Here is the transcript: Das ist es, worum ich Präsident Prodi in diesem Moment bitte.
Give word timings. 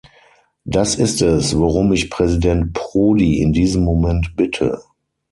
Das 0.65 0.95
ist 0.95 1.21
es, 1.21 1.55
worum 1.59 1.93
ich 1.93 2.09
Präsident 2.09 2.73
Prodi 2.73 3.39
in 3.39 3.53
diesem 3.53 3.83
Moment 3.83 4.35
bitte. 4.35 4.79